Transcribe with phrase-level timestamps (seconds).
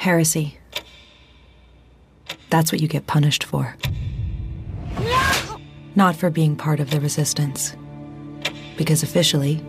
[0.00, 0.56] Heresy.
[2.48, 3.76] That's what you get punished for.
[5.94, 7.76] Not for being part of the resistance.
[8.78, 9.62] Because officially,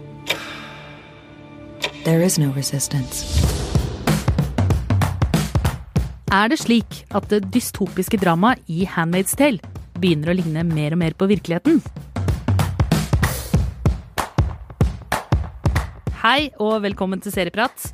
[2.05, 3.25] there is no resistance.
[6.31, 9.59] Er det slik at det dystopiske dramaet i Handmaid's Tale
[9.99, 11.83] begynner å ligne mer og mer på virkeligheten?
[16.21, 17.87] Hei og velkommen til Serieprat.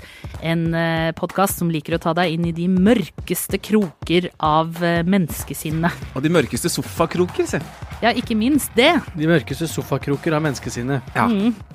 [0.44, 5.00] En eh, podkast som liker å ta deg inn i de mørkeste kroker av eh,
[5.08, 5.96] menneskesinnet.
[6.12, 7.62] Og de mørkeste sofakroker, se.
[8.04, 8.90] Ja, ikke minst det.
[9.16, 11.16] De mørkeste sofakroker av menneskesinnet.
[11.16, 11.30] Ja,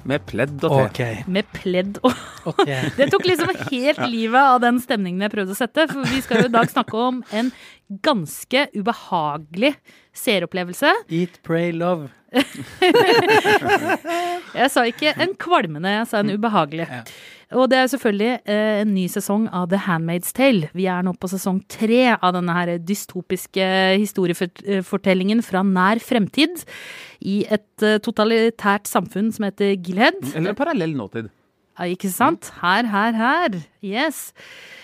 [0.05, 0.85] Med pledd og te.
[0.91, 1.33] Ok.
[1.33, 2.13] Med pledd og
[2.53, 2.93] okay.
[3.01, 5.89] Det tok liksom helt livet av den stemningen jeg prøvde å sette.
[5.89, 7.49] For vi skal jo i dag snakke om en
[8.05, 9.73] ganske ubehagelig
[10.17, 10.93] seeropplevelse.
[11.13, 12.11] Eat, pray, love.
[14.61, 16.87] Jeg sa ikke en kvalmende, jeg sa en ubehagelig.
[16.89, 17.03] Ja.
[17.61, 20.71] Og det er selvfølgelig eh, en ny sesong av The Handmaid's Tale.
[20.77, 23.67] Vi er nå på sesong tre av denne her dystopiske
[24.01, 26.65] historiefortellingen fra nær fremtid.
[27.21, 30.33] I et eh, totalitært samfunn som heter Gilhead.
[30.39, 31.29] Eller parallell nåtid.
[31.81, 32.53] Ikke sant?
[32.61, 33.57] Her, her, her.
[33.83, 34.33] Yes.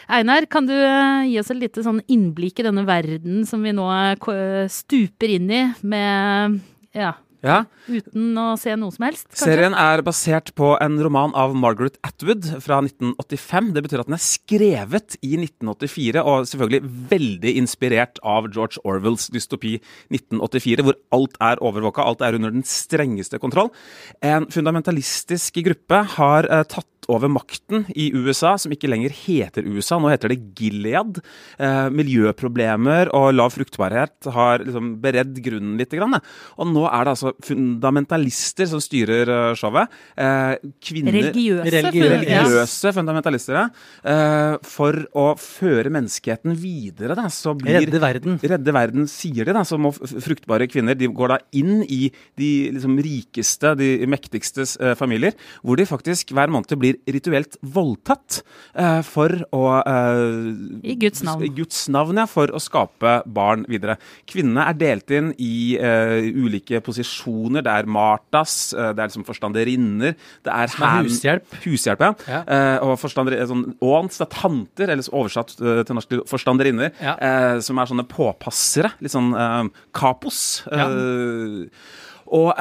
[0.09, 3.75] Einar, kan du eh, gi oss et lite sånn innblikk i denne verden som vi
[3.77, 6.61] nå eh, stuper inn i med
[6.97, 7.13] Ja,
[7.45, 9.47] Ja, uten å se noe som helst, kanskje?
[9.47, 13.69] Serien er basert på en roman av Margaret Atwood fra 1985.
[13.77, 19.29] Det betyr at den er skrevet i 1984, og selvfølgelig veldig inspirert av George Orwells
[19.35, 19.77] dystopi
[20.11, 23.71] 1984, hvor alt er overvåka, alt er under den strengeste kontroll.
[24.19, 29.97] En fundamentalistisk gruppe har eh, tatt over makten i USA, som ikke lenger heter USA,
[29.99, 31.23] nå heter det Gilead.
[31.57, 35.89] Eh, miljøproblemer og lav fruktbarhet har liksom beredd grunnen litt.
[35.89, 39.93] Grann, og nå er det altså fundamentalister som styrer eh, showet.
[40.17, 41.73] Eh, kvinner Religiøse.
[41.75, 42.13] Religiøse.
[42.15, 43.59] religiøse fundamentalister.
[44.05, 48.39] eh, for å føre menneskeheten videre, da, så blir Redde verden.
[48.43, 52.51] Redde verden, sier de, da, så må fruktbare kvinner de går da inn i de
[52.75, 58.41] liksom, rikeste, de mektigste eh, familier, hvor de faktisk hver måned blir rituelt voldtatt
[58.75, 61.45] eh, for å eh, I Guds navn.
[61.47, 63.99] I Guds navn, ja, for å skape barn videre.
[64.29, 67.18] Kvinnene er delt inn i eh, ulike posisjoner.
[67.25, 70.15] Det er Martas, eh, det er liksom forstanderinner,
[70.45, 71.57] det er Som er hushjelp.
[71.65, 72.13] Hushjelp, ja.
[72.29, 72.43] Ja.
[72.79, 77.17] Uh, og forstander, sånn, aunts, det er tanter, eller oversatt uh, til norsk forstanderinner, Ja.
[77.21, 78.93] uh, som er sånne påpassere.
[79.01, 80.63] Litt sånn eh, kapos.
[80.71, 80.87] Ja.
[80.89, 81.69] eh, eh,
[82.29, 82.55] og-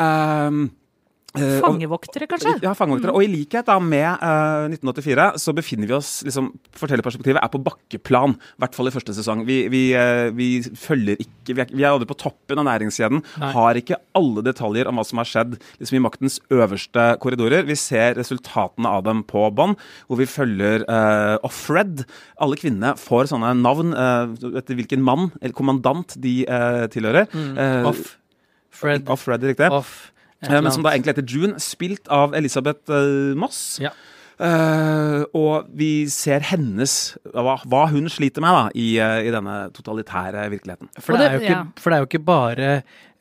[1.36, 2.56] Fangevoktere, kanskje?
[2.64, 3.14] ja, fangevoktere.
[3.14, 7.62] Og i likhet da med uh, 1984, så befinner vi oss liksom, Fortellerperspektivet er på
[7.62, 9.44] bakkeplan, i hvert fall i første sesong.
[9.48, 10.50] Vi, vi, uh, vi
[10.80, 13.22] følger ikke Vi er, vi er aldri på toppen av næringskjeden.
[13.44, 13.52] Nei.
[13.54, 17.68] Har ikke alle detaljer om hva som har skjedd liksom, i maktens øverste korridorer.
[17.68, 19.78] Vi ser resultatene av dem på bånd,
[20.08, 22.04] hvor vi følger uh, Offred.
[22.42, 27.28] Alle kvinnene får sånne navn eh, etter hvilken mann eller kommandant de eh, tilhører.
[27.32, 28.14] Offred, Off.
[28.78, 29.10] Fred.
[29.10, 29.70] Offred, riktig.
[29.74, 30.12] Off.
[30.46, 33.80] Eh, men som da egentlig heter June, spilt av Elisabeth eh, Moss.
[33.84, 33.96] Ja.
[34.38, 36.92] Uh, og vi ser hennes
[37.34, 40.92] hva, hva hun sliter med da, i, i denne totalitære virkeligheten.
[41.02, 41.64] For det, er jo ikke, ja.
[41.82, 42.68] for det er jo ikke bare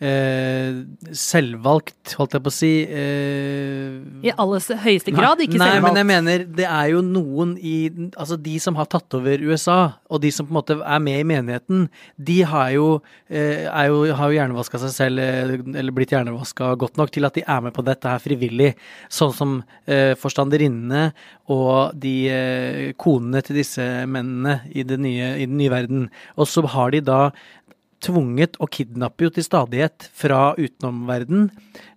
[0.02, 0.82] eh,
[1.16, 3.96] selvvalgt, holdt jeg på å si eh,
[4.26, 7.76] I aller høyeste grad, ikke Nei, men jeg mener det er jo noen i
[8.16, 9.78] Altså de som har tatt over USA,
[10.12, 11.86] og de som på en måte er med i menigheten,
[12.16, 12.86] de har jo,
[13.30, 17.28] eh, er jo, har jo hjernevaska seg selv, eh, eller blitt hjernevaska godt nok til
[17.28, 18.74] at de er med på dette her frivillig.
[19.12, 21.10] Sånn som eh, forstanderinnene
[21.52, 26.08] og de eh, konene til disse mennene i, nye, i den nye verden.
[26.36, 27.20] Og så har de da
[28.04, 31.48] tvunget å kidnappe jo til stadighet fra utenomverden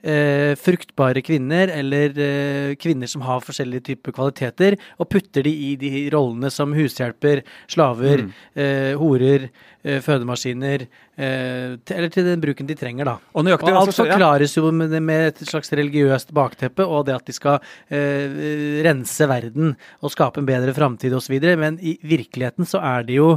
[0.01, 5.73] eh, fruktbare kvinner eller eh, kvinner som har forskjellige typer kvaliteter, og putter de i
[5.79, 9.49] de rollene som hushjelper, slaver, eh, horer,
[9.83, 10.87] eh, fødemaskiner,
[11.19, 13.17] eh, til, eller til den bruken de trenger, da.
[13.33, 17.29] Og nøyaktig Og alt forklares jo med, med et slags religiøst bakteppe, og det at
[17.29, 17.59] de skal
[17.91, 23.19] eh, rense verden og skape en bedre framtid osv., men i virkeligheten så er det
[23.19, 23.33] jo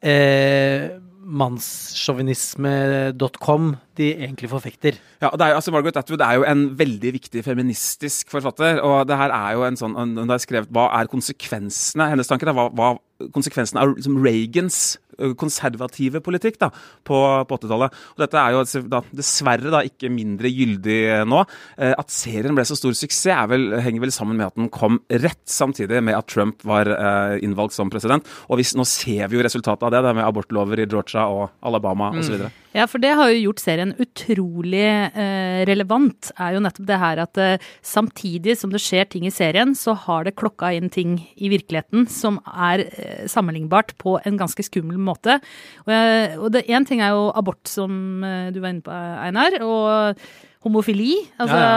[0.00, 0.90] eh,
[1.22, 4.98] mannssjåvinisme.com de egentlig forfekter.
[5.20, 8.80] Ja, og det er, altså Margaret Atwood er jo en veldig viktig feministisk forfatter.
[8.80, 12.50] og det her er jo en sånn, Hun har skrevet hva er konsekvensene hennes tanker
[12.50, 12.96] da, hva, hva
[13.34, 14.98] konsekvensene av liksom Reagans
[15.36, 16.70] konservative politikk da,
[17.06, 17.18] på,
[17.48, 17.96] på 80-tallet.
[18.14, 21.42] Og Dette er jo da, dessverre da ikke mindre gyldig nå.
[21.76, 24.70] Eh, At serien ble så stor suksess er vel, henger vel sammen med at den
[24.72, 28.26] kom rett samtidig med at Trump var eh, innvalgt som president.
[28.48, 31.50] Og hvis, nå ser vi jo resultatet av det, det med abortlover i Georgia og
[31.66, 32.48] Alabama osv.
[32.72, 36.28] Ja, for det har jo gjort serien utrolig eh, relevant.
[36.38, 39.96] Er jo nettopp det her at eh, samtidig som det skjer ting i serien, så
[40.06, 45.00] har det klokka inn ting i virkeligheten som er eh, sammenlignbart på en ganske skummel
[45.02, 45.40] måte.
[45.86, 48.94] Og, eh, og det én ting er jo abort, som eh, du var inne på,
[49.26, 49.58] Einar.
[49.66, 50.22] og
[50.60, 51.68] Homofili altså, Ja,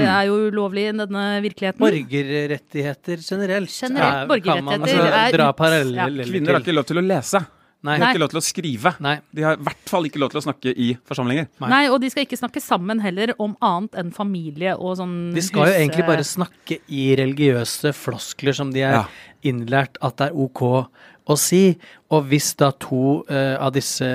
[0.00, 0.06] Mm.
[0.08, 1.78] er jo ulovlig i denne virkeligheten.
[1.84, 3.68] Borgerrettigheter generelt.
[3.70, 6.24] Generelt borgerrettigheter kan man altså er dra paralleller.
[6.24, 6.30] Ja.
[6.32, 7.42] Kvinner har ikke lov til å lese.
[7.82, 7.94] Nei.
[7.96, 8.90] De har ikke lov til å skrive.
[9.00, 9.14] Nei.
[9.32, 11.46] De har i hvert fall ikke lov til å snakke i forsamlinger.
[11.62, 11.70] Nei.
[11.72, 15.40] Nei, og de skal ikke snakke sammen heller om annet enn familie og sånn De
[15.46, 19.04] skal jo egentlig bare snakke i religiøse floskler som de er Ja.
[19.42, 20.86] innlært at det er ok
[21.30, 21.78] å si.
[22.10, 24.06] Og hvis da to eh, av disse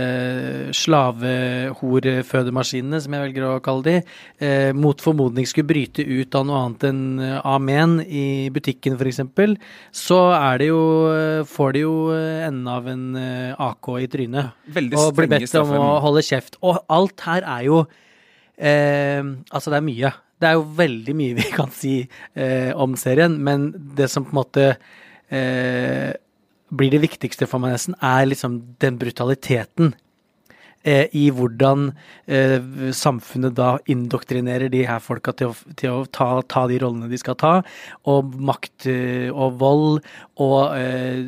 [0.75, 4.01] slavehorefødemaskinene, som jeg velger å kalle de,
[4.44, 9.21] eh, mot formodning skulle bryte ut av noe annet enn eh, amen i butikken f.eks.,
[9.95, 10.81] så er det jo
[11.13, 14.45] eh, får de jo eh, enden av en eh, AK i trynet.
[14.75, 16.59] Veldig og blir bedt om å holde kjeft.
[16.68, 17.77] Og alt her er jo
[18.59, 20.11] eh, Altså, det er mye.
[20.35, 24.35] Det er jo veldig mye vi kan si eh, om serien, men det som på
[24.35, 24.65] en måte
[25.31, 26.11] eh,
[26.73, 29.94] blir det viktigste for meg nesten, er liksom den brutaliteten
[30.85, 31.91] eh, i hvordan
[32.25, 32.57] eh,
[32.95, 37.19] samfunnet da indoktrinerer de her folka til å, til å ta, ta de rollene de
[37.21, 37.53] skal ta.
[38.12, 40.03] Og makt eh, og vold
[40.41, 41.21] og eh,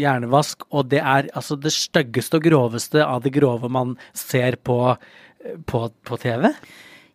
[0.00, 0.66] hjernevask.
[0.74, 5.60] Og det er altså det styggeste og groveste av det grove man ser på, eh,
[5.66, 6.50] på, på TV.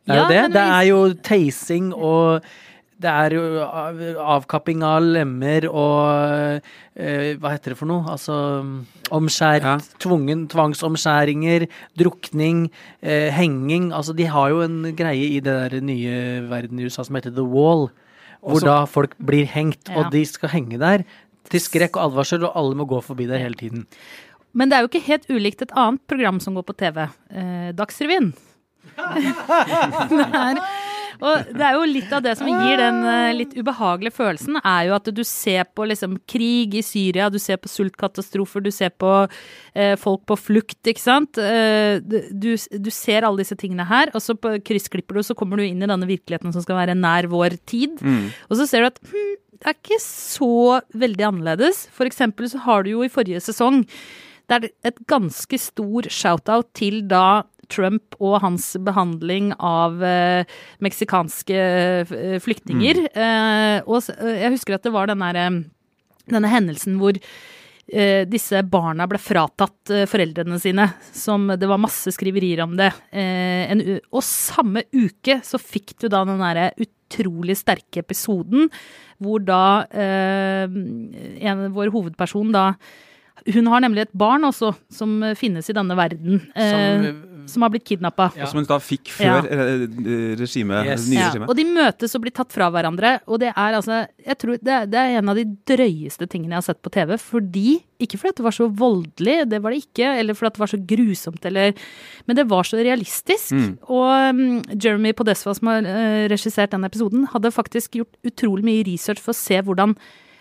[0.09, 0.43] Det er Ja, jo det.
[0.55, 0.99] Det er jo
[1.29, 2.49] teising og
[2.99, 3.43] det er jo
[4.19, 6.59] avkapping av lemmer og
[6.99, 8.03] eh, Hva heter det for noe?
[8.11, 8.35] Altså
[9.15, 9.63] omskjær...
[9.63, 9.77] Ja.
[10.03, 11.65] Tvungen tvangsomskjæringer,
[11.99, 12.65] drukning,
[13.01, 13.89] eh, henging.
[13.95, 16.17] Altså de har jo en greie i det der nye
[16.51, 17.87] verden i USA som heter The Wall.
[18.43, 19.99] Hvor Også- da folk blir hengt, Ja.
[19.99, 21.03] og de skal henge der.
[21.49, 23.87] Til skrekk og advarsel, og alle må gå forbi der hele tiden.
[24.53, 27.07] Men det er jo ikke helt ulikt et annet program som går på TV.
[27.31, 28.33] Eh, Dagsrevyen.
[30.09, 30.59] det er,
[31.19, 34.87] og det er jo litt av det som gir den eh, litt ubehagelige følelsen, er
[34.87, 38.93] jo at du ser på liksom krig i Syria, du ser på sultkatastrofer, du ser
[38.95, 39.11] på
[39.73, 41.41] eh, folk på flukt, ikke sant.
[41.41, 45.67] Eh, du, du ser alle disse tingene her, og så kryssklipper du, så kommer du
[45.67, 47.99] inn i denne virkeligheten som skal være nær vår tid.
[48.47, 51.83] Og så ser du at hm, det er ikke så veldig annerledes.
[51.95, 53.83] For eksempel så har du jo i forrige sesong
[54.49, 61.59] det er et ganske stor shout-out til da Trump og hans behandling av eh, meksikanske
[61.59, 63.03] eh, flyktninger.
[63.13, 65.61] Eh, og jeg husker at det var den der, eh,
[66.29, 67.21] denne hendelsen hvor
[67.89, 70.83] disse barna ble fratatt foreldrene sine.
[71.09, 72.91] Som det var masse skriverier om det.
[74.13, 78.69] Og samme uke så fikk du da den derre utrolig sterke episoden
[79.17, 82.67] hvor da en, vår hovedperson da
[83.47, 86.41] hun har nemlig et barn også, som finnes i denne verden.
[86.55, 87.09] Eh,
[87.49, 88.29] som, har blitt kidnappa.
[88.37, 88.43] Ja.
[88.45, 89.67] Og som hun da fikk før ja.
[90.39, 91.07] regime, Yes.
[91.09, 91.49] nye Ja, regimet.
[91.49, 93.19] og de møtes og blir tatt fra hverandre.
[93.27, 96.53] Og det er altså Jeg tror det, er- det er en av de drøyeste tingene
[96.55, 97.17] jeg har sett på TV.
[97.17, 100.19] Fordi Ikke fordi det var så voldelig, det var det ikke.
[100.19, 101.73] Eller fordi det var så grusomt, eller
[102.27, 103.51] Men det var så realistisk.
[103.51, 103.77] Mm.
[103.89, 108.85] Og um, Jeremy Podesva, som har uh, regissert den episoden, hadde faktisk gjort utrolig mye
[108.87, 109.97] research for å se hvordan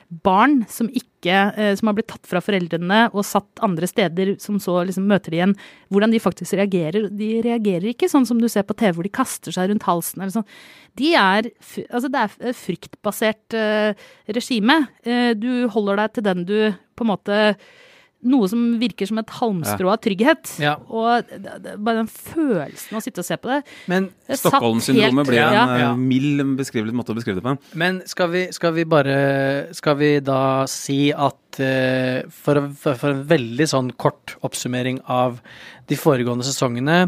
[0.09, 4.57] barn som ikke eh, som har blitt tatt fra foreldrene og satt andre steder, som
[4.63, 5.55] så liksom møter de igjen,
[5.93, 7.11] hvordan de faktisk reagerer.
[7.13, 10.23] De reagerer ikke sånn som du ser på TV, hvor de kaster seg rundt halsen
[10.23, 10.49] eller sånn.
[10.99, 11.51] De er
[11.89, 14.81] Altså, det er fryktbasert eh, regime.
[15.05, 16.57] Eh, du holder deg til den du
[16.99, 17.39] på en måte
[18.27, 20.51] noe som virker som et halmstrå av trygghet.
[20.63, 20.75] Ja.
[20.91, 23.61] Og det, det, bare den følelsen av å sitte og se på det.
[23.91, 25.65] Men Stockholm-syndromet ble blir en ja.
[25.77, 25.93] eh, Ja.
[25.95, 27.55] mild beskrivelig måte å beskrive det på.
[27.79, 29.19] Men skal vi, skal vi bare
[29.77, 35.39] Skal vi da si at eh, for, for, for en veldig sånn kort oppsummering av
[35.89, 37.05] de foregående sesongene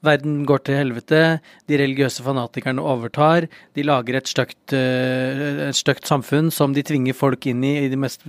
[0.00, 3.44] Verden går til helvete, de religiøse fanatikerne overtar,
[3.76, 7.90] de lager et stygt, eh, et stygt samfunn som de tvinger folk inn i i
[7.92, 8.24] de mest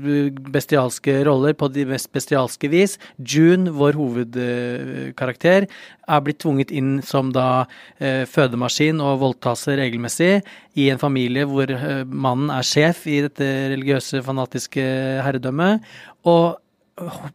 [0.51, 2.97] bestialske roller på de mest bestialske vis.
[3.23, 5.69] June, vår hovedkarakter,
[6.11, 7.65] er blitt tvunget inn som da
[7.99, 10.41] eh, fødemaskin og voldtas regelmessig
[10.75, 14.83] i en familie hvor eh, mannen er sjef i dette religiøse, fanatiske
[15.23, 15.87] herredømmet.
[16.27, 16.59] Og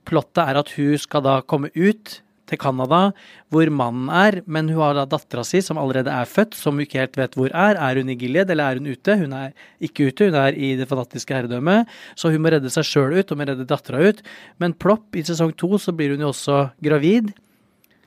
[0.05, 3.01] plottet er at hun skal da komme ut til Canada,
[3.53, 6.87] hvor mannen er, men hun har da dattera si som allerede er født, som hun
[6.87, 7.79] ikke helt vet hvor er.
[7.79, 9.17] Er hun i Gilead, eller er hun ute?
[9.23, 11.91] Hun er ikke ute, hun er i det fanatiske herredømmet.
[12.19, 14.23] Så hun må redde seg sjøl ut, og må redde dattera ut.
[14.63, 17.35] Men plopp, i sesong to så blir hun jo også gravid.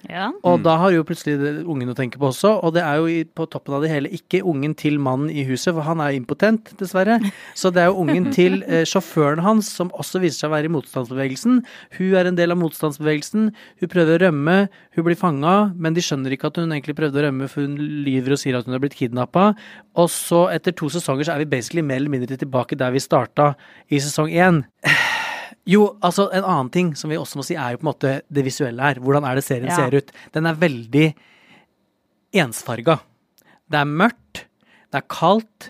[0.08, 0.30] Ja.
[0.48, 1.36] Og da har jo plutselig
[1.68, 4.42] ungen å tenke på også, og det er jo på toppen av det hele ikke
[4.48, 7.18] ungen til mannen i huset, for han er impotent, dessverre.
[7.58, 10.72] Så det er jo ungen til eh, sjåføren hans, som også viser seg å være
[10.72, 11.60] i motstandsbevegelsen.
[12.00, 14.58] Hun er en del av motstandsbevegelsen, hun prøver å rømme,
[14.96, 17.76] hun blir fanga, men de skjønner ikke at hun egentlig prøvde å rømme, for hun
[18.08, 19.52] lyver og sier at hun har blitt kidnappa.
[20.00, 23.04] Og så, etter to sesonger, så er vi basically mer eller mindre tilbake der vi
[23.04, 23.52] starta
[23.92, 24.64] i sesong én.
[25.70, 28.14] Jo, altså en annen ting som vi også må si er jo på en måte
[28.34, 28.98] det visuelle her.
[29.04, 29.76] Hvordan er det serien Ja.
[29.78, 30.12] ser ut?
[30.34, 31.14] Den er veldig
[32.34, 33.00] ensfarga.
[33.70, 34.44] Det er mørkt,
[34.90, 35.70] det er kaldt,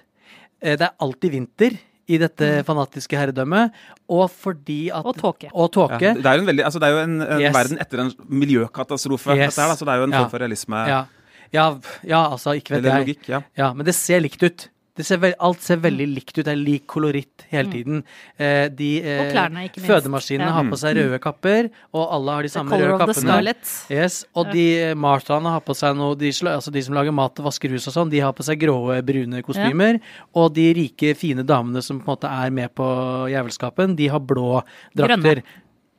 [0.61, 1.77] eh, det er alltid vinter
[2.09, 3.71] i dette fanatiske herredømmet,
[4.09, 5.49] og fordi at Og tåke.
[5.53, 5.99] Og tåke.
[6.01, 7.53] Ja, det er jo en, veldig, altså det er jo en, en Yes.
[7.53, 9.55] verden etter en miljøkatastrofe, Yes.
[9.55, 10.21] dette her, da, så det er jo en Ja.
[10.23, 10.87] form for realisme.
[10.87, 11.05] Ja.
[11.51, 13.07] Ja, ja, altså, ikke vet Eller jeg.
[13.17, 13.41] logikk, ja.
[13.57, 14.69] Ja, men det ser likt ut.
[14.99, 16.41] Det ser veld, alt ser veldig likt ut.
[16.43, 18.01] Det er lik koloritt hele tiden.
[18.35, 19.87] Eh, de eh, Og klærne, ikke minst.
[19.93, 20.55] fødemaskinene Ja.
[20.57, 23.53] har på seg røde kapper, og alle har de samme røde kappene.
[23.89, 24.65] Yes, og de
[24.99, 27.95] Marthaene har på seg noe de, altså de som lager mat og vasker hus og
[27.95, 28.75] sånn, de har på seg grå,
[29.07, 30.01] brune kostymer.
[30.35, 32.89] Og de rike, fine damene som på en måte er med på
[33.31, 34.61] jævelskapen, de har blå
[34.95, 35.39] drakter.
[35.39, 35.43] Grønne.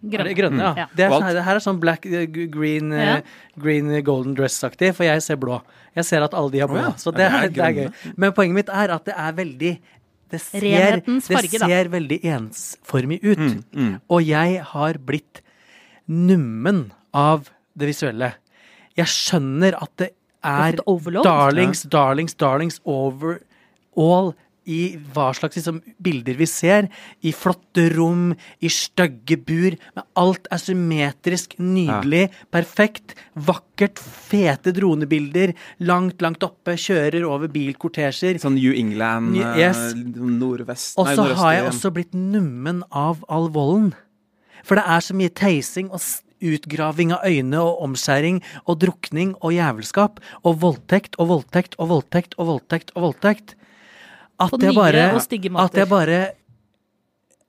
[0.01, 0.33] Grønne.
[0.35, 0.73] grønne ja.
[0.77, 0.87] Ja.
[0.97, 3.21] Det, er, sånn- det her er sånn black, eh, green, eh, Ja.
[3.61, 5.61] green golden dress-aktig, for jeg ser blå.
[5.95, 6.93] Jeg ser at alle de har blå, oh, ja.
[6.97, 8.15] så det, Ja, er, det er gøy.
[8.17, 9.79] Men poenget mitt er at det er veldig
[10.31, 13.39] det ser, farge, det ser veldig ensformig ut.
[13.39, 14.01] Mm, mm.
[14.09, 15.43] Og jeg har blitt
[16.07, 18.35] nummen av det visuelle.
[18.97, 20.11] Jeg skjønner at det
[20.43, 20.79] er
[21.23, 23.41] darlings, darlings, darlings over
[23.97, 24.35] all
[24.69, 26.89] i hva slags liksom, bilder vi ser.
[27.27, 29.77] I flotte rom, i stygge bur.
[29.97, 34.01] Men alt er symmetrisk, nydelig, perfekt, vakkert.
[34.01, 35.55] Fete dronebilder
[35.87, 36.77] langt, langt oppe.
[36.81, 38.41] Kjører over bilkortesjer.
[38.43, 39.95] Sånn New England, New- eh, yes.
[39.97, 43.93] nordvest Og så har jeg også blitt nummen av all volden.
[44.65, 46.01] For det er så mye teising og
[46.41, 52.37] utgraving av øyne og omskjæring og drukning og jævelskap og voldtekt og voldtekt og voldtekt
[52.39, 53.57] og voldtekt og voldtekt.
[54.41, 56.21] At På nye bare og stygge At jeg bare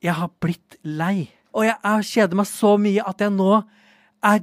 [0.02, 1.30] Jeg har blitt lei.
[1.54, 3.64] Og jeg er- kjeder meg så mye at jeg nå
[4.24, 4.40] er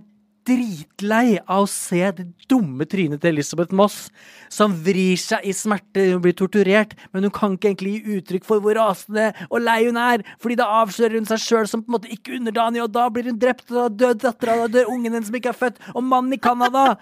[0.48, 4.10] dritlei av å se det dumme trynet til Elisabeth Moss,
[4.48, 8.44] som vrir seg i smerte og blir torturert, men hun kan ikke egentlig gi uttrykk
[8.48, 11.92] for hvor rasende og lei hun er, fordi da avslører hun seg sjøl som på
[11.92, 14.92] en måte ikke underdanig, og da blir hun drept, og da dør dattera, da dør
[14.94, 16.96] ungen hennes som ikke er født, og mannen i Canada.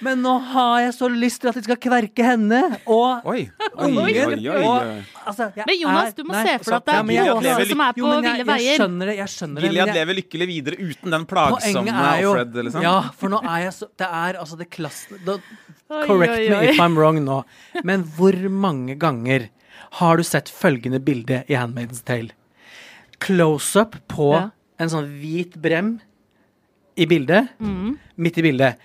[0.00, 3.42] Men nå har jeg så lyst til at de skal kverke henne og Oi,
[3.76, 4.62] oi, oi, oi, oi.
[4.64, 7.02] og, altså, jeg Men Jonas, du må nei, se for deg at det er ja,
[7.02, 8.78] jeg- Gilead lever som er på jo, jeg, ville jeg veier.
[8.80, 9.68] skjønner det, jeg skjønner det.
[9.70, 12.82] Gilead jeg- lever lykkelig videre uten den plagsomme jo Alfred, liksom.
[12.88, 15.38] Ja, for nå er jeg så Det er altså det klassen da-
[15.90, 17.42] Oi, Correct oi, me if I'm wrong nå.
[17.84, 19.48] Men hvor mange ganger
[19.98, 22.30] har du sett følgende bilde i Handmaid's Tale?
[23.20, 24.50] Close-up på Ja.
[24.78, 26.00] en sånn hvit brem
[26.96, 27.48] i bildet.
[27.60, 27.98] Mm.
[28.16, 28.78] Midt i bildet.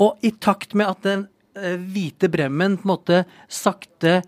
[0.00, 1.26] Og i takt med at den
[1.58, 4.20] eh, hvite bremmen på en måte sakte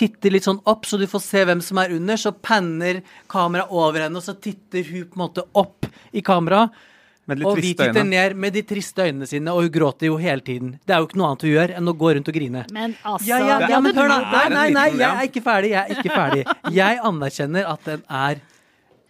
[0.00, 3.74] titter litt sånn opp, så du får se hvem som er under, så panner kameraet
[3.74, 6.86] over henne, og så titter hun på en måte opp i kameraet.
[7.30, 8.08] Og vi titter øyne.
[8.10, 10.72] ned med de triste øynene sine, og hun gråter jo hele tiden.
[10.86, 12.64] Det er jo ikke noe annet hun gjør enn å gå rundt og grine.
[12.74, 14.16] Men altså Ja, ja, ja, men hør da.
[14.32, 15.70] Nei, nei, nei, jeg er ikke ferdig.
[15.70, 16.42] Jeg er ikke ferdig.
[16.80, 18.42] Jeg anerkjenner at den er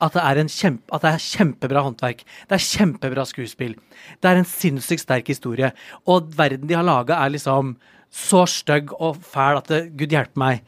[0.01, 2.25] at det, kjempe, at det er kjempebra håndverk.
[2.49, 3.75] Det er kjempebra skuespill.
[4.21, 5.73] Det er en sinnssykt sterk historie.
[6.09, 7.77] Og verden de har laga, er liksom
[8.11, 10.65] så stygg og fæl at det, Gud hjelpe meg.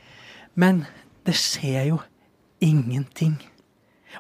[0.55, 0.85] Men
[1.27, 2.03] det skjer jo
[2.63, 3.39] ingenting.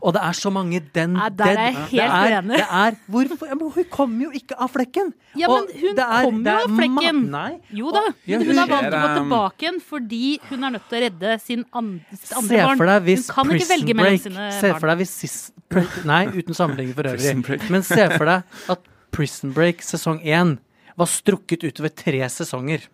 [0.01, 2.57] Og det er så mange den ja, der er jeg helt det er, enig.
[2.57, 3.47] Det er, hvorfor?
[3.51, 5.13] Ja, men hun kommer jo ikke av flekken.
[5.37, 7.19] Ja, men hun det er- kom det jo av flekken.
[7.29, 7.61] ma- Nei.
[7.71, 10.65] Jo da, Ja, hun, hun er vant til å gå um, tilbake igjen fordi hun
[10.65, 12.77] er nødt til å redde sin andre, sitt andre Se barn.
[12.79, 14.89] for deg hvis hun kan ikke Prison velge mellom Break sine Se for barn.
[14.89, 15.53] deg hvis sist,
[16.05, 17.71] Nei, uten sammenligning for øvrig.
[17.71, 18.81] Men se for deg at
[19.11, 20.59] Prison Break sesong én
[20.97, 22.89] var strukket utover tre sesonger.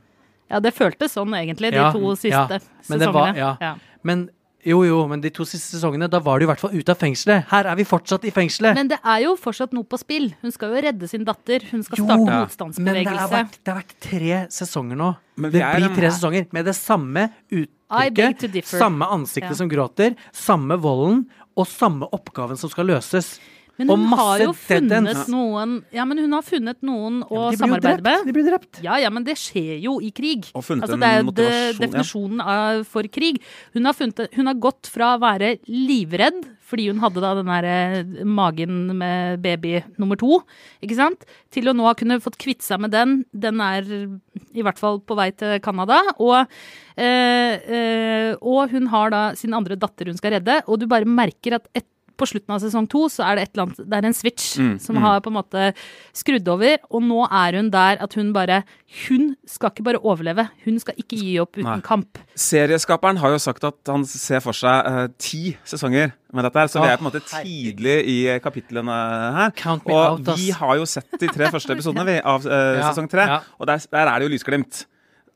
[0.51, 2.59] Ja, det føltes sånn egentlig, de Ja, to siste ja.
[2.89, 3.75] Men det var- ja.
[4.03, 4.31] Men
[4.67, 6.99] jo, jo, men de to siste sesongene, da var du i hvert fall ute av
[6.99, 7.45] fengselet.
[7.51, 8.75] Her er vi fortsatt i fengselet.
[8.75, 10.33] Men det er jo fortsatt noe på spill.
[10.43, 11.63] Hun skal jo redde sin datter.
[11.71, 12.67] Hun skal Jo, starte Ja.
[12.83, 15.17] men det har, vært, det har vært tre sesonger nå.
[15.37, 19.55] Men Det er blir tre sesonger med det samme uttrykket, samme ansiktet Ja.
[19.55, 23.39] som gråter, samme volden og samme oppgaven som skal løses.
[23.79, 28.03] Men hun har jo funnet noen Ja, men hun har funnet noen å Ja, samarbeide
[28.03, 28.27] med.
[28.27, 28.81] De blir drept.
[28.85, 30.49] Ja, ja, men det skjer jo i krig.
[30.59, 31.81] Og funnet altså, det er jo de, motivasjon, ja.
[31.85, 33.39] definisjonen av, for krig.
[33.77, 37.49] Hun har, funnet, hun har gått fra å være livredd, fordi hun hadde da den
[37.49, 40.43] der eh, magen med baby nummer to,
[40.85, 43.23] ikke sant, til å nå ha kunnet fått kvitt seg med den.
[43.33, 46.01] Den er i hvert fall på vei til Canada.
[46.19, 46.51] Og,
[46.99, 51.09] øh, øh, og hun har da sin andre datter hun skal redde, og du bare
[51.09, 51.87] merker at et,
[52.19, 54.47] på slutten av sesong to så er det et eller annet Det er en switch
[54.59, 55.69] Mm, som har på en måte
[56.17, 58.63] skrudd over, og nå er hun der at hun bare
[59.07, 61.81] Hun skal ikke bare overleve, hun skal ikke gi opp uten Nei.
[61.85, 62.19] kamp.
[62.39, 66.71] Serieskaperen har jo sagt at han ser for seg uh, ti sesonger med dette her,
[66.73, 68.97] så vi er på en måte tidlig i kapitlene
[69.39, 69.53] her.
[69.61, 72.53] Count me Og out, vi har jo sett de tre første episodene vi, av uh,
[72.81, 73.43] Ja, sesong tre, ja.
[73.59, 74.87] og der, der er det jo lysglimt.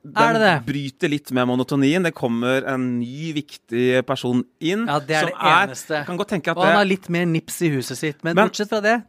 [0.05, 0.55] Den Er det det?
[0.67, 2.03] bryter litt med monotonien.
[2.03, 4.87] Det kommer en ny, viktig person inn.
[4.91, 6.05] Ja, det er som det eneste.
[6.07, 8.49] Kan godt tenke at Og han har litt mer nips i huset sitt, men, Men-
[8.49, 9.03] bortsett fra det,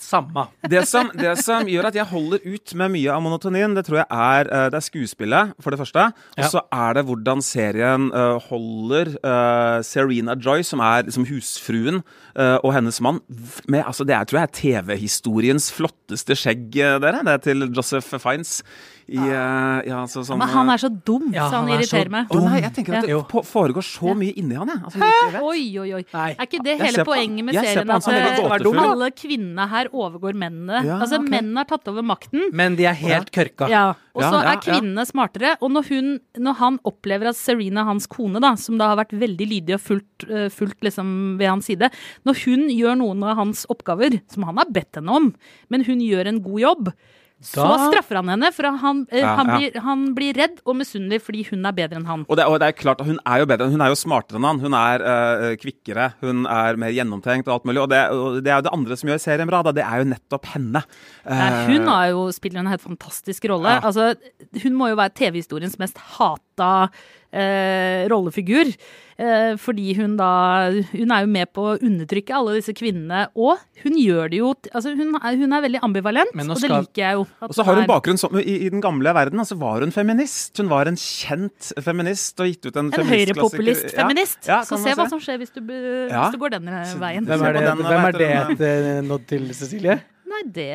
[0.00, 0.48] samme.
[0.66, 3.98] det, som, det som gjør at jeg holder ut med mye av monotonien, det tror
[4.00, 6.06] jeg er, eh, det er skuespillet, for det første.
[6.38, 6.48] Og Ja.
[6.48, 12.02] så er det hvordan serien eh, holder eh, Serena Joy, som er liksom husfruen,
[12.34, 13.20] og hennes mann
[13.68, 17.20] med altså Det er, tror jeg er TV-historiens flotteste skjegg, dere.
[17.22, 18.62] Det er til Joseph Fiends.
[19.10, 21.82] I, eh, ja, så, sånn, Men han er så dum, Ja, så han, han er
[21.82, 22.28] så irriterer meg.
[22.30, 24.82] Oh, nei, jeg tenker at det foregår så mye inni han, jeg.
[24.86, 25.40] Altså, ikke.
[25.48, 26.02] Oi, oi, oi.
[26.12, 26.28] Nei.
[26.36, 27.90] Er ikke det Jeg hele poenget med serien?
[27.90, 28.78] At som eh, gåtefull.
[28.84, 30.84] alle kvinnene her overgår mennene?
[30.86, 31.32] Ja, altså, okay.
[31.34, 32.46] mennene har tatt over makten.
[32.54, 33.66] Men de er helt kørka.
[33.72, 35.56] Ja, Og så ja, er kvinnene smartere.
[35.58, 39.18] Og når, hun, når han opplever at Serena, hans kone, da, som da har vært
[39.18, 41.90] veldig lydig og fulgt, eh, fulgt liksom ved hans side
[42.28, 45.32] Når hun gjør noen av hans oppgaver, som han har bedt henne om,
[45.66, 46.92] men hun gjør en god jobb,
[47.40, 48.52] så Da- straffer han henne.
[48.52, 49.56] For han, eh, Ja, han, ja.
[49.56, 52.26] Blir, han blir redd og misunnelig fordi hun er bedre enn han.
[52.28, 54.44] Og det, og det er klart Hun er jo bedre, hun er jo smartere enn
[54.44, 54.60] han.
[54.60, 57.80] Hun er eh, kvikkere, hun er mer gjennomtenkt og alt mulig.
[57.80, 59.62] Og det, og det er jo det andre som gjør serien bra.
[59.62, 59.72] Da.
[59.72, 60.84] Det er jo nettopp henne.
[61.24, 63.78] Eh, hun har jo, spiller en helt fantastisk rolle.
[63.78, 63.80] Ja.
[63.88, 64.14] Altså,
[64.62, 66.90] hun må jo være TV-historiens mest hata
[67.32, 68.74] eh, rollefigur.
[69.20, 73.26] Eh, fordi hun da Hun er jo med på å undertrykke alle disse kvinnene.
[73.36, 76.70] Og hun gjør det jo Altså, hun er, hun er veldig ambivalent, skal, og det
[76.70, 77.26] liker jeg jo.
[77.42, 79.38] at Og så har hun bakgrunn som, i, i den gamle verden.
[79.44, 80.56] Altså var hun feminist.
[80.56, 83.34] Hun var en kjent feminist og gitt ut en En feministklassiker.
[83.36, 84.40] høyrepopulist-feminist.
[84.48, 85.60] Ja, ja, så se hva som skjer hvis du,
[86.08, 86.24] Ja.
[86.24, 87.28] hvis du går den veien.
[87.28, 90.00] Hvem er det, hvem er det, det den, et eh, nådd til, Cecilie?
[90.40, 90.66] Nei, det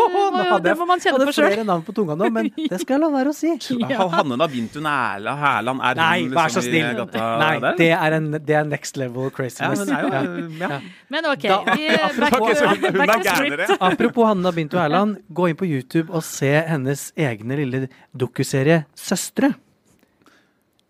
[0.00, 1.46] oh, må, jo, det jeg- må man kjenne hadde på sjøl.
[1.52, 3.52] flere navn på tunga nå, men det skal jeg la være å si.
[3.90, 4.06] Ja.
[4.10, 6.96] Hanne Nabintu Næla Hærland, er Nei, hun vær så liksom i snill.
[6.98, 7.76] gata Nei, der?
[7.78, 9.84] det er, en, det er next level craziness.
[9.86, 10.80] Ja, men, jo ja.
[11.12, 11.42] Men OK.
[11.44, 11.88] Vi,
[12.18, 13.76] back, hun back er to script.
[13.80, 17.84] Apropos Hanna Bintu Erland, gå inn på YouTube og se hennes egne lille
[18.16, 19.54] dokuserie 'Søstre'.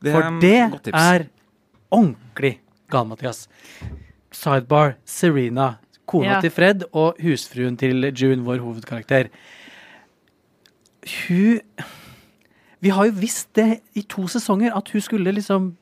[0.02, 0.56] Det For det
[0.90, 1.28] er
[1.92, 2.56] ordentlig
[2.90, 3.44] gal, Mathias.
[4.32, 5.76] Sidebar Serena,
[6.12, 6.40] kona Ja.
[6.44, 9.32] til Fred og husfruen til June, vår hovedkarakter.
[11.28, 11.60] Hun
[12.82, 15.72] Vi har jo visst det i to sesonger, at hun skulle liksom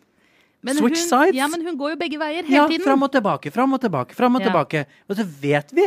[0.62, 1.36] Men Switch hun, sides?
[1.38, 2.84] Ja, men hun går jo begge veier hele Ja, tiden.
[2.84, 4.48] fram og tilbake, fram og tilbake, fram og Ja.
[4.50, 4.82] tilbake.
[5.08, 5.86] Og så vet vi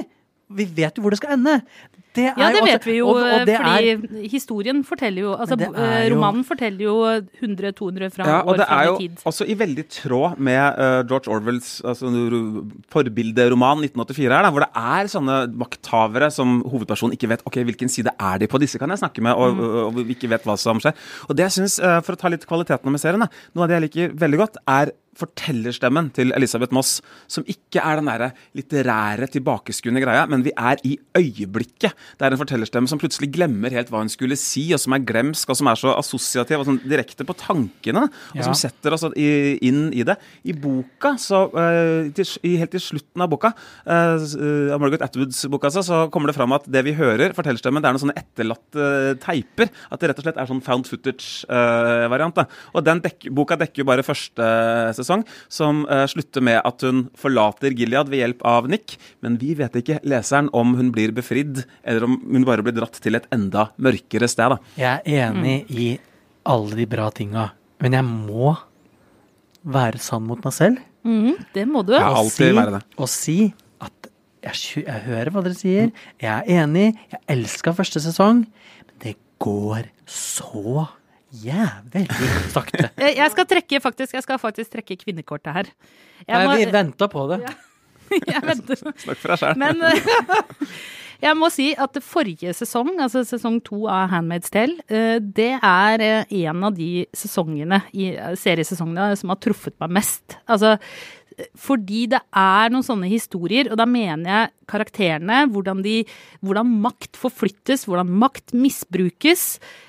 [0.54, 1.62] Vi vet jo hvor det skal ende.
[2.14, 3.64] Det er Ja, det også- vet vi jo, og, og det er,
[3.98, 6.96] fordi historien forteller jo Altså, eh, jo- romanen forteller jo
[7.42, 9.18] 100-200 fra Ja, og år det er fram jo i tid.
[9.26, 12.06] også i veldig tråd med uh, George Orwells altså,
[12.94, 17.90] forbilderoman 1984, her, da, hvor det er sånne makthavere som hovedpersonen ikke vet ok, hvilken
[17.92, 18.60] side er de på.
[18.62, 20.94] Disse kan jeg snakke med, og, og, og vi ikke vet hva som skjer.
[21.30, 23.72] Og det jeg synes, uh, For å ta litt kvaliteten med serien, da, noe av
[23.72, 26.96] det jeg liker veldig godt, er fortellerstemmen til Elisabeth Moss,
[27.30, 31.94] som ikke er den derre litterære, tilbakeskuende greia, men vi er i øyeblikket.
[32.20, 35.06] Det er en fortellerstemme som plutselig glemmer helt hva hun skulle si, og som er
[35.08, 38.44] glemsk, og som er så assosiativ og sånn direkte på tankene, og Ja.
[38.44, 40.18] som setter oss inn i det.
[40.46, 42.12] I boka, så eh,
[42.58, 43.54] helt til slutten av boka,
[43.86, 47.34] eh, eh, av Margaret Atwoods boka, altså, så kommer det fram at det vi hører,
[47.34, 49.70] fortellerstemmen, det er noen sånne etterlatte teiper.
[49.92, 52.38] At det rett og slett er sånn found footage-variant.
[52.74, 54.48] og den dek boka dekker jo bare første
[54.98, 58.98] sesong, som eh, slutter med at hun forlater Gilead ved hjelp av Nick.
[59.22, 62.98] Men vi vet ikke, leseren, om hun blir befridd, eller om hun bare blir dratt
[63.04, 64.56] til et enda mørkere sted.
[64.56, 64.58] da.
[64.80, 65.90] Jeg er enig i
[66.50, 67.52] alle de bra tinga,
[67.84, 68.56] men jeg må
[69.64, 70.82] være sann mot meg selv.
[71.08, 71.94] Mm, det må du.
[71.96, 72.82] Ja, alltid si, være det.
[73.00, 73.38] Og si
[73.84, 74.10] at
[74.44, 78.44] jeg, jeg hører hva dere sier, jeg er enig, jeg elska første sesong,
[78.88, 80.88] men det går så
[81.44, 82.06] jævlig
[82.54, 82.90] sakte.
[83.02, 85.70] Eh, Jeg skal trekke faktisk, jeg skal faktisk trekke kvinnekortet her.
[86.28, 87.40] Jeg, Nei, må, vi venta på det.
[88.34, 88.84] jeg venter.
[89.02, 89.58] Snakk for deg sjæl.
[89.64, 89.82] Men
[91.24, 96.04] jeg må si at forrige sesong, altså sesong to av Handmaid's Tale, eh, det er
[96.04, 100.38] eh, en av de sesongene eh, seriesesongene som har truffet meg mest.
[100.52, 100.76] Altså
[101.58, 105.96] fordi det er noen sånne historier, og da mener jeg karakterene, hvordan, de,
[106.46, 109.44] hvordan makt forflyttes, hvordan makt misbrukes,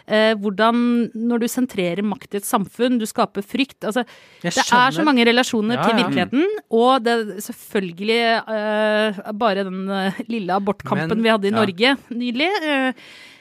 [0.08, 0.80] eh, hvordan
[1.14, 3.84] når du sentrerer makt i et samfunn, du skaper frykt.
[3.86, 4.02] Altså,
[4.42, 9.84] det er så mange relasjoner Ja, til virkeligheten, og det er selvfølgelig eh, bare den
[9.90, 11.60] eh, lille abortkampen Men- vi hadde i ja.
[11.60, 12.50] Norge nylig.
[12.64, 12.92] eh,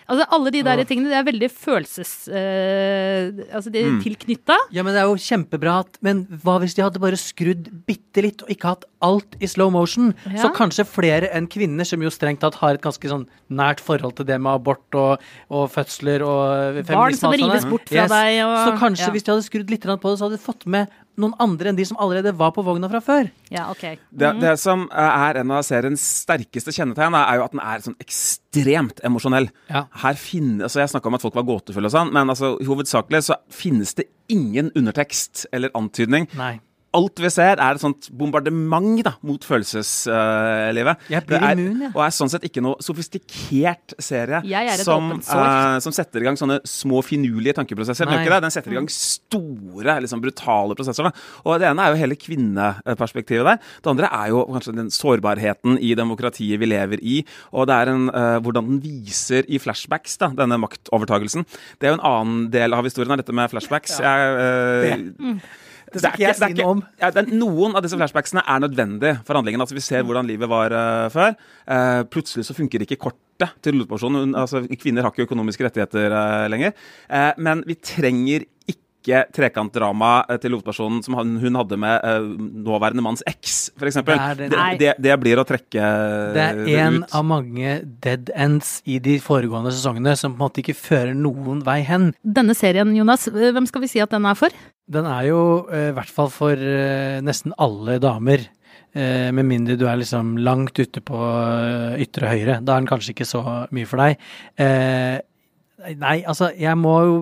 [0.09, 2.13] Altså, alle de der tingene, det er veldig følelses...
[2.27, 3.99] Uh, altså, de er Mm.
[4.03, 4.55] tilknytta.
[4.73, 8.23] Ja, men det er jo kjempebra at Men hva hvis de hadde bare skrudd bitte
[8.25, 10.13] litt og ikke hatt alt i slow motion?
[10.31, 10.43] Ja.
[10.45, 14.15] Så kanskje flere enn kvinner, som jo strengt tatt har et ganske sånn nært forhold
[14.17, 18.41] til det med abort og, og fødsler og feminisme Barn som rives bort fra deg
[18.47, 19.13] og Så kanskje ja.
[19.15, 20.87] hvis de hadde skrudd litt på det, så hadde de fått med
[21.19, 23.29] noen andre enn de som allerede var på vogna fra før.
[23.53, 23.83] Ja, ok.
[24.09, 27.97] Det, det som er en av seriens sterkeste kjennetegn, er jo at den er sånn
[28.01, 29.49] ekstremt emosjonell.
[29.69, 29.85] Ja.
[30.03, 33.25] Her finner, altså Jeg snakka om at folk var gåtefulle og sånn, men altså hovedsakelig
[33.29, 36.29] så finnes det ingen undertekst eller antydning.
[36.39, 36.55] Nei.
[36.93, 41.07] Alt vi ser, er et sånt bombardement da, mot følelseslivet.
[41.09, 41.91] Jeg blir Det er, immun, jeg.
[41.93, 46.37] Og er sånn sett ikke noe sofistikert serie er som, uh, som setter i gang
[46.39, 48.09] sånne små, finurlige tankeprosesser.
[48.09, 48.41] Den, ikke det.
[48.45, 51.09] den setter i gang store, liksom brutale prosesser.
[51.09, 51.25] Da.
[51.47, 53.73] Og Det ene er jo hele kvinneperspektivet der.
[53.83, 57.19] Det andre er jo kanskje den sårbarheten i demokratiet vi lever i.
[57.53, 61.47] Og det er en, uh, hvordan den viser i flashbacks, da, denne maktovertagelsen.
[61.79, 63.97] Det er jo en annen del av historien, av dette med flashbacks.
[64.03, 65.61] Jeg, eh,
[65.93, 66.83] Det skal ikke jeg si noe om.
[67.01, 69.61] ja, er, noen av disse flashbacksene er nødvendig for handlingen.
[69.63, 71.35] Altså, vi ser hvordan livet var uh, før.
[71.67, 74.33] Uh, plutselig så funker ikke kortet til hovedpersonen.
[74.39, 76.73] Altså, kvinner har ikke økonomiske rettigheter uh, lenger.
[77.43, 78.47] Men vi trenger
[79.03, 82.25] ikke trekantdrama eh, til hovedpersonen som hun hadde med eh,
[82.63, 83.99] nåværende manns eks, f.eks.
[84.01, 85.83] Det er det- Det, det, blir å trekke
[86.33, 87.13] Det er en ut.
[87.13, 91.61] av mange dead ends i de foregående sesongene som på en måte ikke fører noen
[91.63, 92.13] vei hen.
[92.23, 94.49] Denne serien, Jonas, eh, hvem skal vi si at den er for?
[94.89, 96.55] Den er jo i hvert fall for
[97.23, 98.47] nesten alle damer.
[98.93, 101.17] Eh, med mindre du er liksom langt ute på
[102.03, 102.57] ytre høyre.
[102.61, 103.41] Da er den kanskje ikke så
[103.73, 104.19] mye for deg.
[105.83, 107.17] Eh, nei, altså, jeg må jo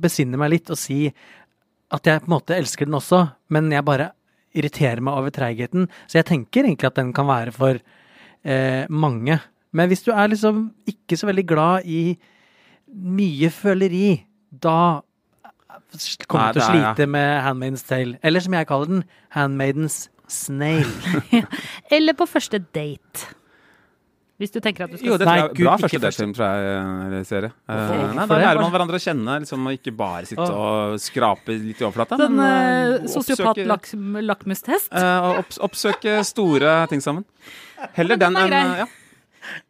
[0.00, 1.06] besinne meg litt og si
[1.94, 3.20] at jeg på en måte elsker den også,
[3.54, 4.10] men jeg bare
[4.54, 5.88] irriterer meg over treigheten.
[6.06, 9.38] Så jeg tenker egentlig at den kan være for eh, mange.
[9.74, 12.14] Men hvis du er liksom ikke så veldig glad i
[12.94, 15.02] mye føleri, da
[16.30, 17.10] kommer du til å slite ja.
[17.10, 18.18] med Handmaidens Tale.
[18.22, 20.86] Eller som jeg kaller den, Handmaidens Snail.
[21.94, 23.34] Eller på første date?
[24.40, 26.48] Hvis du tenker at du skal Jo, det tror jeg er bra første datefilm, tror
[26.48, 27.50] jeg, eller serie.
[27.70, 27.76] Uh,
[28.16, 31.78] nei, da lærer man hverandre å kjenne, liksom, og ikke bare sitte og skrape litt
[31.78, 32.18] i overflata.
[32.18, 34.90] Sånn uh, eh, sosiopat-lakmustest?
[34.90, 37.22] Uh, opps oppsøke store ting sammen.
[37.94, 38.90] Heller den den enn eh, ja.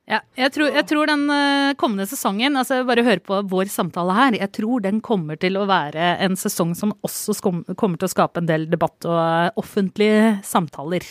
[0.06, 4.14] Ja, jeg tror, jeg tror den eh, kommende sesongen, altså bare hør på vår samtale
[4.16, 8.12] her, jeg tror den kommer til å være en sesong som også kommer til å
[8.12, 11.08] skape en del debatt og eh, offentlige samtaler.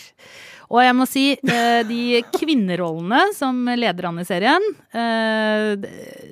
[0.71, 5.76] Og jeg må si, eh, de kvinnerollene som leder an i serien, eh,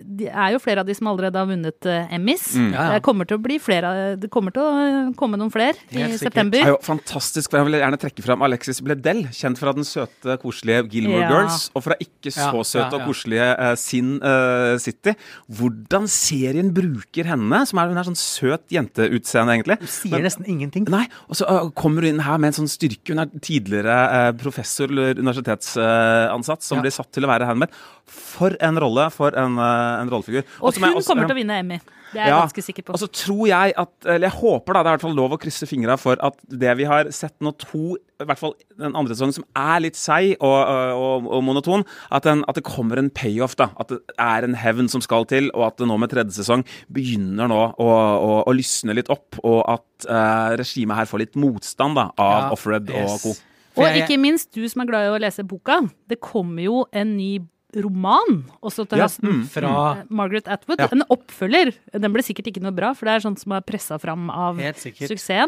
[0.02, 2.56] det er jo flere av de som allerede har vunnet eh, Emmys.
[2.56, 2.70] Mm.
[2.74, 2.96] Ja, ja.
[2.96, 6.20] Det kommer til å bli flere, det kommer til å komme noen flere i sikkert.
[6.24, 6.58] september.
[6.60, 9.88] Det er jo fantastisk, for Jeg vil gjerne trekke fram Alexis Bledel, kjent fra den
[9.88, 11.30] søte, koselige Gilmore Ja.
[11.30, 15.14] Girls, og fra ikke så Ja, søte ja, og koselige Sin uh, City.
[15.52, 19.78] Hvordan serien bruker henne, som er hun er sånn søt jenteutseende, egentlig.
[19.82, 20.88] Du sier nesten ingenting.
[20.92, 23.14] Nei, og så uh, kommer hun inn her med en sånn styrke.
[23.14, 26.82] Hun er tidligere professor eller universitetsansatt som Ja.
[26.84, 27.70] blir satt til å være handmaid.
[28.06, 30.44] For en rolle, for en, øh, en rollefigur.
[30.62, 31.80] Og hun også- kommer til å vinne Emmy.
[32.12, 32.94] Det er jeg Ja, ganske sikker på.
[32.94, 35.32] Og så tror jeg at, eller jeg håper da, det er i hvert fall lov
[35.32, 38.94] å krysse fingra for at det vi har sett nå to, i hvert fall den
[38.94, 42.98] andre sesongen som er litt seig og, og, og monoton, at, den, at det kommer
[42.98, 43.70] en payoff, da.
[43.80, 46.66] At det er en hevn som skal til, og at det nå med tredje sesong
[46.92, 51.36] begynner nå å, å, å lysne litt opp, og at uh, regimet her får litt
[51.36, 53.36] motstand da, av Ja, Offred og co.
[53.78, 55.90] Og jeg- ikke minst du som er glad i å lese boka.
[56.08, 57.40] Det kommer jo en ny
[57.74, 59.30] roman også til Ja, høsten.
[59.32, 60.80] mm, Fra Eh, Margaret Atwood.
[60.80, 60.88] Ja.
[60.92, 61.74] En oppfølger.
[61.94, 64.58] Den ble sikkert ikke noe bra, for det er sånt som er pressa fram av
[64.58, 65.48] suksessen.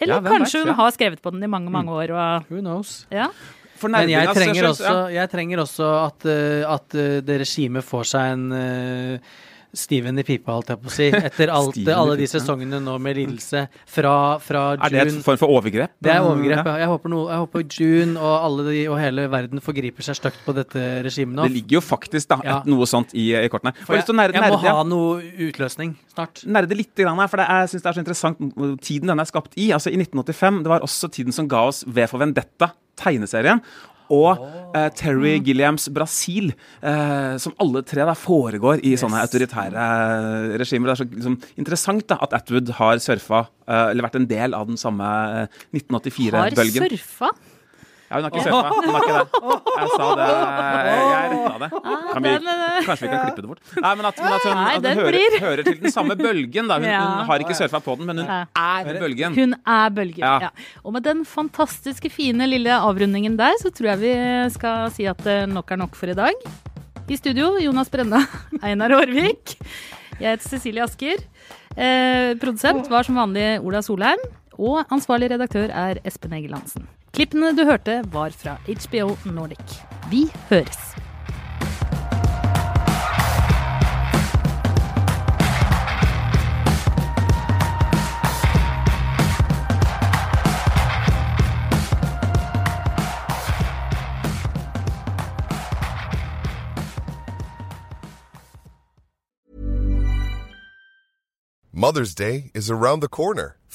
[0.00, 0.72] Eller Ja, kanskje vet, hun ja.
[0.74, 2.10] har skrevet på den i mange, mange år.
[2.10, 3.06] Og, Who knows?
[3.10, 3.28] ja.
[3.82, 8.32] Men jeg trenger, også, jeg trenger også at, eh, at eh, det regimet får seg
[8.32, 8.52] en
[9.74, 11.06] Steven i pipa, holdt jeg på å si.
[11.16, 14.12] Etter alt, alle de sesongene nå med lidelse fra,
[14.44, 15.94] fra Er det en form for overgrep?
[16.02, 16.74] Det er overgrep, Ja.
[16.82, 20.42] Jeg håper, noe, jeg håper June og alle de, og hele verden forgriper seg stygt
[20.44, 21.46] på dette regimet nå.
[21.48, 22.58] Det ligger jo faktisk da, Ja.
[22.68, 23.72] noe sånt i, i kortene.
[23.86, 24.74] For jeg, nerde- jeg må nerde- ja.
[24.76, 26.44] ha noe utløsning snart.
[26.44, 29.24] nerde litt, grann for det er, jeg synes det er så interessant tiden den er
[29.32, 29.70] skapt i.
[29.72, 33.62] Altså I 1985 det var også tiden som ga oss V for Vendetta, tegneserien.
[34.12, 34.42] Og
[34.76, 36.52] eh, Terry Gilliams Brasil,
[36.84, 40.90] eh, som alle tre da foregår i sånne autoritære eh, regimer.
[40.90, 44.58] Det er så liksom, interessant da, at Atwood har surfa, eh, eller vært en del
[44.58, 45.08] av den samme
[45.42, 46.86] eh, 1984-bølgen.
[46.86, 47.32] Har surfa.
[48.12, 48.70] Ja, hun har ikke surfa.
[48.76, 49.26] Hun har ikke det.
[49.72, 50.26] Jeg sa det.
[50.28, 51.68] Jeg retta det.
[52.12, 52.32] Kan vi,
[52.86, 53.62] kanskje vi kan klippe det bort?
[53.78, 56.68] Nei, men at, men at hun, at hun hører, hører til den samme bølgen.
[56.68, 56.76] Da.
[56.82, 59.38] Hun, hun har ikke surfa på den, men hun er bølgen.
[59.38, 60.20] Hun er bølgen.
[60.26, 60.34] Ja.
[60.48, 60.52] Ja.
[60.84, 64.12] Og med den fantastiske, fine lille avrundingen der, så tror jeg vi
[64.58, 66.46] skal si at eh, nok er nok for i dag.
[67.08, 68.22] I studio Jonas Brenna,
[68.66, 69.56] Einar Aarvik.
[70.20, 71.24] Jeg heter Cecilie Asker.
[71.72, 74.20] Eh, produsent var som vanlig Ola Solheim.
[74.60, 76.84] Og ansvarlig redaktør er Espen Egil Hansen.
[77.12, 79.74] Klippene du hørte, var fra HBO Nordic.
[80.08, 80.78] Vi høres.
[101.74, 103.56] Mother's Day is around the corner.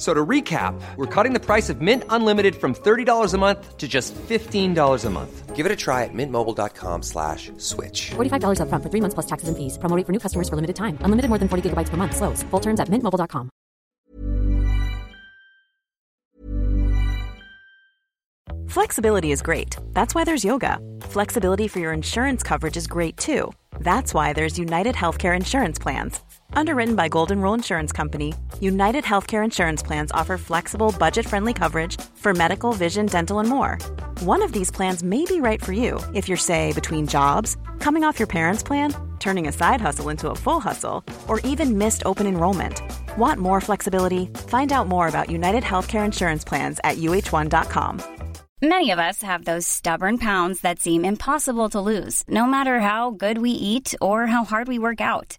[0.00, 3.76] F- So to recap, we're cutting the price of Mint Unlimited from $30 a month
[3.76, 5.54] to just $15 a month.
[5.54, 8.12] Give it a try at mintmobile.com slash switch.
[8.16, 9.76] $45 upfront for three months plus taxes and fees.
[9.76, 10.96] Promo rate for new customers for limited time.
[11.04, 12.16] Unlimited more than 40 gigabytes per month.
[12.16, 12.42] Slows.
[12.50, 13.50] Full terms at mintmobile.com.
[18.68, 19.76] Flexibility is great.
[19.92, 20.78] That's why there's yoga.
[21.02, 23.52] Flexibility for your insurance coverage is great too.
[23.80, 26.20] That's why there's United Healthcare Insurance Plans.
[26.52, 32.00] Underwritten by Golden Rule Insurance Company, United Healthcare Insurance Plans offer flexible, budget friendly coverage
[32.16, 33.78] for medical, vision, dental, and more.
[34.20, 38.04] One of these plans may be right for you if you're, say, between jobs, coming
[38.04, 42.02] off your parents' plan, turning a side hustle into a full hustle, or even missed
[42.06, 42.82] open enrollment.
[43.16, 44.26] Want more flexibility?
[44.48, 48.02] Find out more about United Healthcare Insurance Plans at uh1.com.
[48.62, 53.10] Many of us have those stubborn pounds that seem impossible to lose, no matter how
[53.10, 55.38] good we eat or how hard we work out.